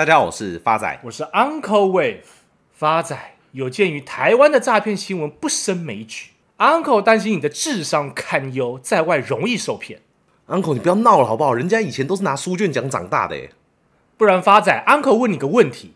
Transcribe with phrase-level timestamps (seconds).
[0.00, 2.22] 大家好，我是发仔，我是 Uncle Wave。
[2.72, 3.14] 发仔，
[3.52, 10.00] 有鉴于台湾的诈骗新闻不胜枚举，Uncle 担心你的智商堪忧，在外容易受骗。
[10.48, 11.52] Uncle，你不要闹了好不好？
[11.52, 13.50] 人家以前都是拿书卷奖长大的耶。
[14.16, 15.92] 不然，发仔，Uncle 问你个问题，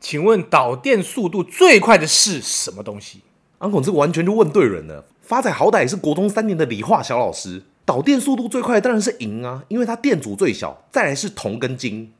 [0.00, 3.20] 请问导电速度最快的是什么东西
[3.60, 5.04] ？Uncle，这个完全就问对人了。
[5.22, 10.84] 发仔好歹也是国中三年的理化小老师，导电速度最快的当然是银啊，因为它电阻最小。
[10.90, 12.12] 再来是铜跟金。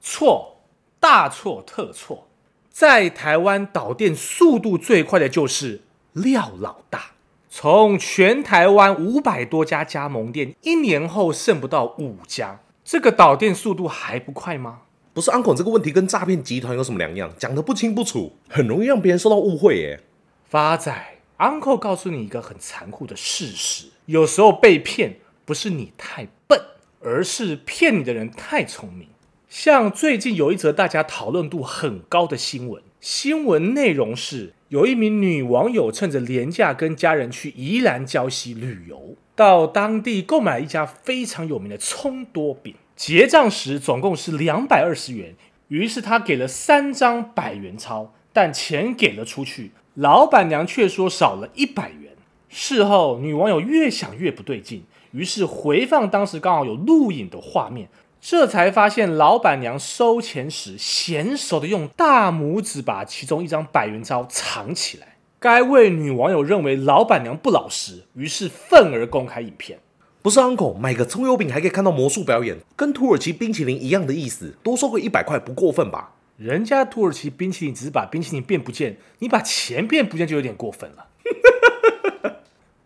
[0.00, 0.51] 错。
[1.02, 2.28] 大错特错，
[2.70, 5.80] 在台湾导电速度最快的就是
[6.12, 7.06] 廖老大，
[7.50, 14.82] 从全台湾五百多家加盟店，一年后剩不到五家，这个导电速度还不快吗？
[15.12, 17.32] 不是，Uncle，这个问题跟诈骗集团有什么两样？
[17.36, 20.00] 讲得不清不楚，很容易让别人受到误会耶。
[20.48, 26.60] 发仔，Uncle 告诉你一个很残酷的事实：有时候被骗不是你太笨，
[27.00, 29.08] 而是骗你的人太聪明。
[29.52, 45.34] 像最近有一则大家讨论度很高的新闻，新闻内容是有一名女网友趁着连假跟家人去宜兰礁溪旅游，到当地购买了一家非常有名的葱多饼，结账时总共是两百二十元，
[45.68, 52.14] 于是她给了三张百元钞，但钱给了出去，老板娘却说少了一百元。
[52.48, 57.90] 事后女网友越想越不对劲，于是回放当时刚好有录影的画面。
[58.24, 65.16] 这才发现，老板娘收钱时娴熟的用大拇指把其中一张百元钞藏起来。
[65.40, 69.80] 该位女网友认为老板娘不老实，于是愤而公开影片。
[70.22, 76.12] 不是 uncle，买个葱油饼还可以看到魔术表演，跟土耳其冰淇淋一样的意思，多收个一百块不过分吧？
[76.36, 81.08] 人家土耳其冰淇淋只是把冰淇淋变不见，你把钱变不见就有点过分了。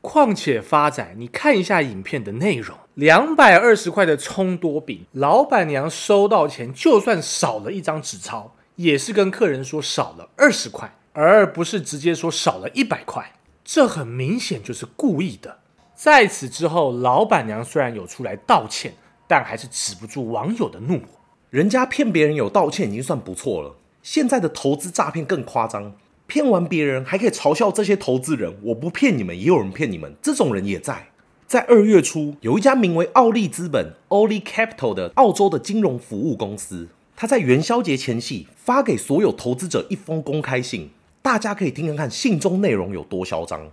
[0.08, 13.32] 况且发展，你看一下影片的内容，两百二十块的葱多饼，老板娘收到钱，就算少了一张纸钞，也是跟客人说少了二十块，而不是直接说少了一百块。
[13.64, 15.58] 这很明显就是故意的。
[15.96, 18.94] 在此之后，老板娘虽然有出来道歉，
[19.26, 21.06] 但还是止不住网友的怒火。
[21.50, 23.74] 人家骗别人有道歉已经算不错了，
[24.04, 25.96] 现在的投资诈骗更夸张。
[26.26, 31.08] 骗完别人还可以嘲笑这些投资人，我不骗你们，也有人骗你们，这种人也在。
[31.46, 40.90] 在二月初，有一家名为奥利资本 （Oli Capital） 的澳洲的金融服务公司，他在元宵节前夕发给所有投资者一封公开信，
[41.22, 43.70] 大家可以听听看信中内容有多嚣张。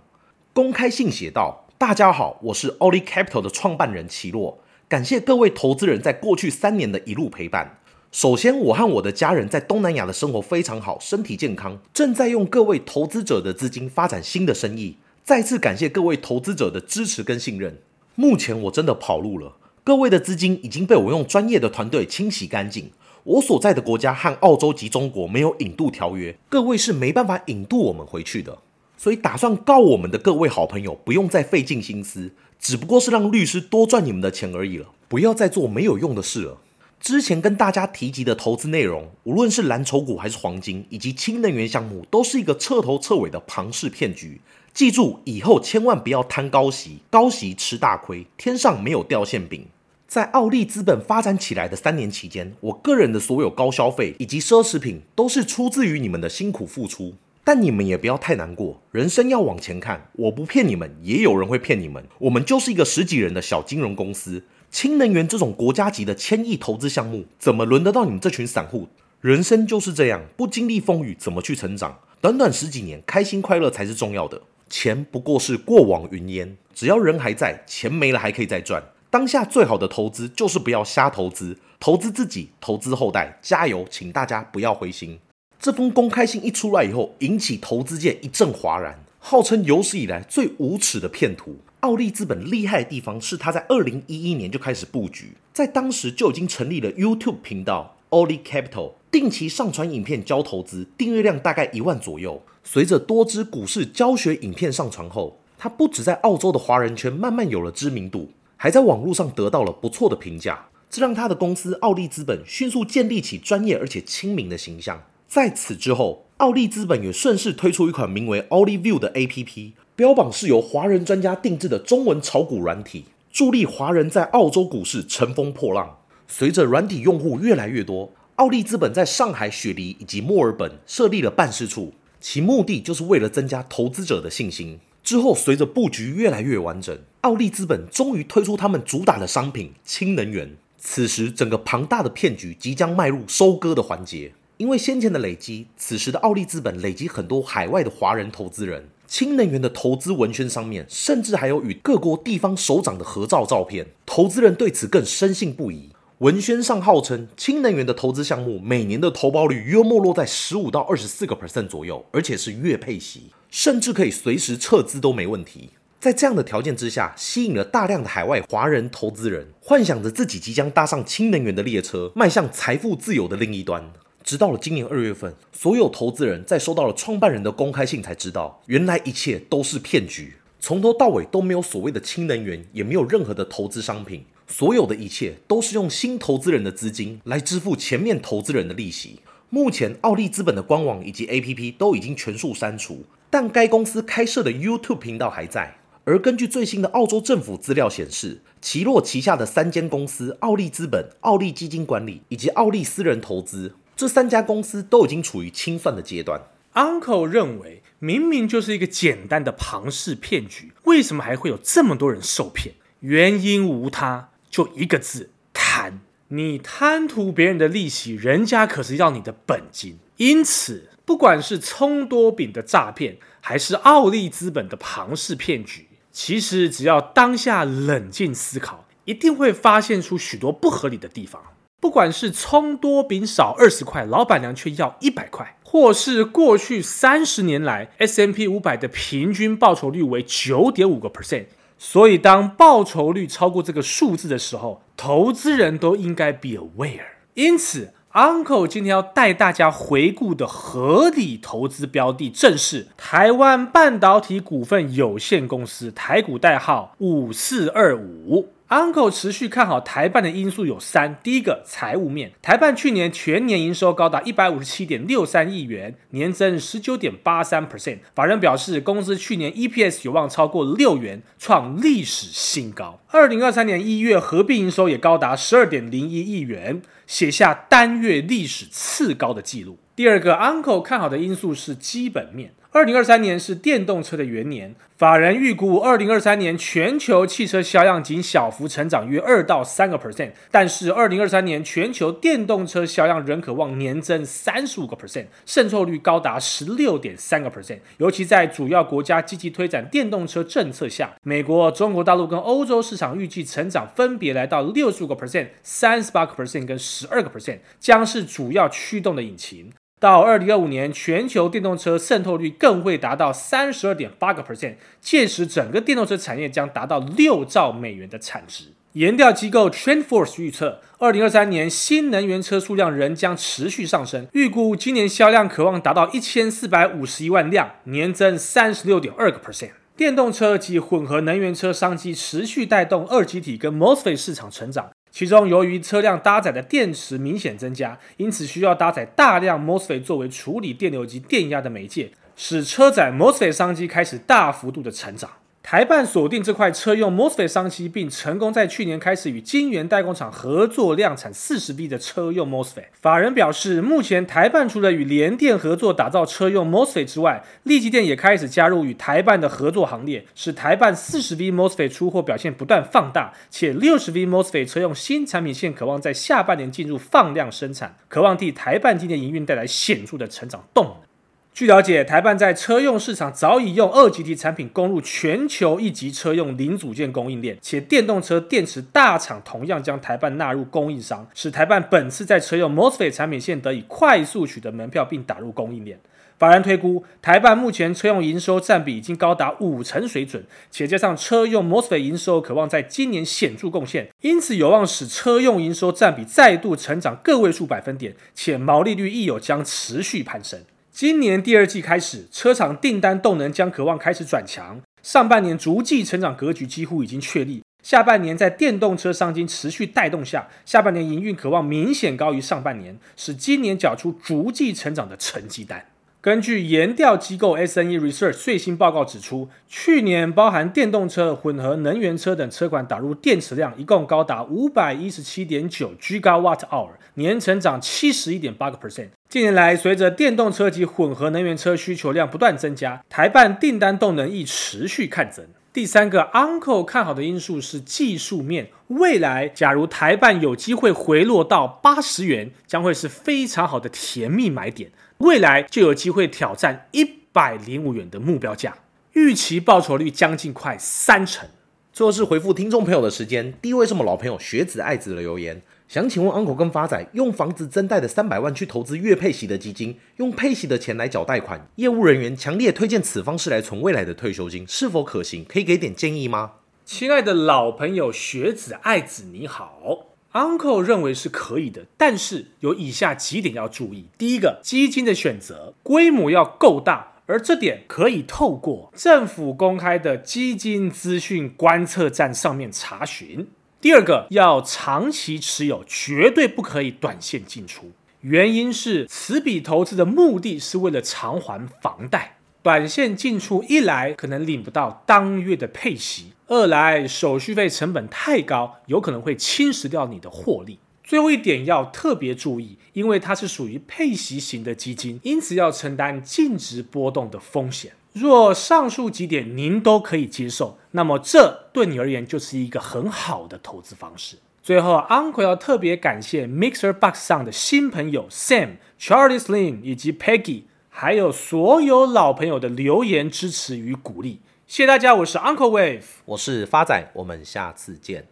[0.52, 7.78] 公开信写道：“大家好，我是 Oli Capital 的创办人齐洛，感谢各位投资人在过去三年的一路陪伴。”
[8.14, 14.98] 首先，我和我的家人在东南亚的生活非常好，身体健康，正在用各位投资者的资金发展新的生意。
[15.24, 17.78] 再次感谢各位投资者的支持跟信任。
[18.14, 22.92] 目前我真的跑路了，各位的资金已经被我用专业的团队清洗干净。
[23.24, 28.58] 我所在的国家和澳洲及中国没有引渡条约，各位是没办法引渡我们回去的。
[28.96, 32.30] 所以打算告我们的各位好朋友，不用再费尽心思，
[32.60, 36.58] 只不过是让律师多赚你们的钱而已了，不要再做没有用的事了。
[37.00, 44.40] 之前跟大家提及的投资内容，无论是蓝筹股还是黄金，以及氢能源项目，都是一个彻头彻尾的庞氏骗局。
[44.72, 49.66] 记住，以后千万不要贪高息，高息吃大亏，天上没有掉馅饼。
[50.08, 57.14] 在奥利资本发展起来的三年期间，我个人的所有高消费以及奢侈品，都是出自于你们的辛苦付出。
[57.46, 60.08] 但你们也不要太难过，人生要往前看。
[60.14, 62.02] 我不骗你们，也有人会骗你们。
[62.18, 64.42] 我们就是一个十几人的小金融公司。
[64.74, 68.88] 氢能源这种国家级的千亿投资项目，怎么轮得到你们这群散户？
[69.20, 72.00] 人生就是这样，不经历风雨，怎么去成长？
[72.20, 74.42] 短短十几年，开心快乐才是重要的。
[74.68, 78.82] 钱不过是过往云烟，只要人还在，钱没了还可以再赚。
[79.10, 83.38] 当下最好的投资就是不要瞎投资，投资自己，投资后代。
[83.40, 85.20] 加油，请大家不要灰心。
[85.60, 91.60] 这封公开信一出来以后，引起投资界一阵哗然，号称有史以来最无耻的骗徒。
[91.84, 102.42] 奥利资本厉害的地方是，他在二零一一年就开始布局，在当时就已经成立了 YouTube 频道 Oli Capital，定期上传影片教投资，订阅量大概一万左右。
[102.62, 115.02] 随着多支股市教学影片上传后，他不止在澳洲的华人圈慢慢有了知名度，还在网络上得到了不错的评价，这让他的公司奥利资本迅速建立起专业而且亲民的形象。
[115.28, 119.72] 在此之后，奥利资本也顺势推出一款名为 Oli View 的 APP。
[119.96, 125.98] 标榜是由华人专家定制的中文炒股软体，助力华人在澳洲股市乘风破浪。
[126.26, 134.80] 随着软体用户越来越多，奥利资本在上海、雪梨以及墨尔本设立了办事处，其目的就是为了增加投资者的信心。
[135.04, 140.56] 之后，随着布局越来越完整，奥利资本终于推出他们主打的商品氢能源。
[140.76, 144.32] 此时整个庞大的骗局即将迈入收割的环节。
[144.56, 148.88] 因为先前的累积，此时的奥利资本累积很多海外的华人投资人。
[149.06, 155.90] 氢能源的投资文宣上面，甚至还有与各国地方首长的合照照片，投资人对此更深信不疑。
[156.18, 165.70] 文宣上号称，氢能源的投资项目每年的投报率约莫落在十五到二十四个 percent 左右，而且是月配息，甚至可以随时撤资都没问题。
[166.00, 173.90] 在这样的条件之下，吸引了大量的海外华人投资人，幻想着自己即将搭上氢能源的列车，迈向财富自由的另一端。
[174.24, 189.20] 直到了今年二月份，所有投资人在收到了创办人的公开信才知道，原来一切都是骗局，从头到尾都没有所谓的氢能源，也没有任何的投资商品，所有的一切都是用新投资人的资金来支付前面投资人的利息。
[189.50, 195.76] 目前，奥利资本的官网以及 APP 都已经全数删除，但该公司开设的 YouTube 频道还在。
[196.04, 203.74] 而根据最新的澳洲政府资料显示，奇洛旗下的三间公司——奥利资本、奥利基金管理以及奥利私人投资。
[203.96, 206.40] 这三家公司都已经处于清算的阶段。
[206.74, 212.74] Uncle 认为，明明就是一个简单的庞氏骗局，为什么还会有这么多人受骗？
[213.00, 216.00] 原因无他，就一个字：贪。
[216.28, 219.98] 你贪图别人的利息，人家可是要你的本金。
[220.16, 231.40] 因此，不管是葱多饼的诈骗，还是奥利资本的庞氏骗局，其实只要当下冷静思考，一定会发现出许多不合理的地方。
[231.84, 241.44] 不管是葱多饼少二十块，老板娘却要一百块，或是过去三十年来，S M P 五百的平均报酬率为九点五个 percent，
[241.76, 247.04] 所以当报酬率超过这个数字的时候，投资人都应该 be aware。
[247.34, 258.53] 因此，Uncle 今天要带大家回顾的合理投资标的，正是台湾半导体股份有限公司，台股代号五四二五。
[258.70, 267.98] Uncle 持续看好台办的因素有三：第一个，财务面，台办去年全年营收高达一百五十七点六三亿元，年增十九点八三 percent。
[268.14, 273.00] 法人表示，公司去年 EPS 有望超过六元，创历史新高。
[273.08, 279.78] 二零二三年一月合并营收也高达十二点零一亿元，写下单月历史次高的纪录。
[279.94, 282.54] 第二个，Uncle 看好的因素是基本面。
[282.74, 297.78] 二零二三年是电动车的元年，法人预估二零二三年全球汽车销量仅小幅成长约二到三个 percent，但是二零二三年全球电动车销量仍可望年增三十五个 percent，渗透率高达十六点三个 percent。
[297.98, 309.70] 尤其在主要国家积极推展电动车政策下，美国、中国大陆跟欧洲市场预计成长分别来到六十五个 percent、三十八个 percent 跟十二个 percent，将是主要驱动的引擎。
[310.04, 318.66] 到二零二五年，全球电动车渗透率更会达到三十二点八个 percent，届时整个电动车产业将达到六兆美元的产值。
[318.92, 329.70] 研调机构 TrendForce 预测，二零二三年新能源车数量仍将持续上升，预估今年销量可望达到一千四百五十一万辆，年增三十六点二个 percent。
[329.96, 334.90] 电动车及混合能源车商机持续带动二极体跟 MOSFET 市场成长。
[335.16, 345.30] 其中，由于车辆搭载的电池明显增加，因此需要搭载大量 MOSFET 作为处理电流及电压的媒介，使车载 MOSFET 商机开始大幅度的成长。
[345.66, 352.84] 台办锁定这块车用 MOSFET 商机，并成功在去年开始与晶圆代工厂合作量产四十 B 的车用 MOSFET。
[353.00, 371.13] 法人表示，目前台办除了与联电合作打造车用 MOSFET 之外，力积电也开始加入与台办的合作行列，使台办四十 V MOSFET 出货表现不断放大，且六十 V MOSFET 车用新产品线渴望在下半年进入放量生产，渴望替台办今年营运带来显著的成长动能。
[371.54, 386.00] 据了解，台半在车用市场早已用二级体产品攻入全球一级车用零组件供应链，且电动车电池大厂同样将台半纳入供应商，使台半本次在车用 MOSFET 产品线得以快速取得门票并打入供应链。
[386.36, 390.42] 法人推估，台半目前车用营收占比已经高达五成水准，
[390.72, 400.58] 且加上车用 MOSFET 营收可望在今年显著贡献，因此有望使车用营收占比再度成长个位数百分点，且毛利率亦有将持续攀升。
[400.96, 404.80] 今年第二季开始，车厂订单动能将渴望开始转强。
[405.02, 415.84] 上半年逐季成长格局几乎已经确立，下半年在电动车商机持续带动下，下半年营运渴望明显高于上半年，使今年缴出逐季成长的成绩单。
[416.24, 429.08] 根据研调机构 SNE Research 最新报告指出，去年包含电动车、混合能源车等车款打入电池量一共高达五百一十七点九 Gigawatt Hour，年成长七十一点八个 percent。
[429.28, 435.44] 近年来，随着电动车及混合能源车需求量不断增加，台办订单动能亦持续看增。
[435.74, 438.70] 第三个，Uncle 看好的因素是技术面。
[438.86, 444.92] 未来，假如台办有机会回落到八十元，将会是非常好的甜蜜买点。
[445.18, 448.78] 未来就有机会挑战一百零五元的目标价，
[449.14, 451.48] 预期报酬率将近快三成。
[451.92, 455.60] 最后是回复听众朋友的时间，第一位是我们老朋友学子爱子的留言。
[455.94, 465.44] 想请问 Uncle 跟发仔，用房子增贷的三百万去投资月配息的基金，用配息的钱来缴贷款，业务人员强烈推荐此方式来存未来的退休金，是否可行？
[465.44, 466.54] 可以给点建议吗？
[466.84, 483.46] 亲爱的老朋友学子爱子，你好，Uncle 认为是可以的，但是有以下几点要注意：第一个，基金的选择规模要够大，而这点可以透过政府公开的基金资讯观测站上面查询。
[483.84, 487.92] 第二个要长期持有，绝对不可以短线进出。
[488.22, 500.78] 原因是此笔投资的目的是为了偿还房贷，短线进出一来可能领不到当月的配息，二来手续费成本太高，有可能会侵蚀掉你的获利。
[501.04, 507.92] 最后一点要特别注意，因为它是属于配息型的基金，因此要承担净值波动的风险。
[508.14, 514.38] 若上述几点您都可以接受，那么这对你而言就是一个很好的投资方式。
[514.62, 524.40] 最后，Uncle 要特别感谢 Mixer Box 上的新朋友 Sam、Charlie Slim 以及 Peggy，还有所有老朋友的留言支持与鼓励。
[524.66, 528.26] 谢谢大家，我是 Uncle Wave，我是发仔，我们下次见。